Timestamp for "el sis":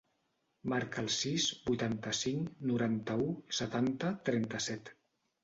1.03-1.45